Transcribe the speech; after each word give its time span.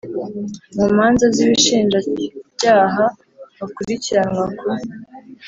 Mu 0.75 0.85
manza 0.95 1.25
z 1.35 1.37
inshinjabyaha 1.47 3.05
bakurikiranwa 3.57 4.45
ku 4.59 4.67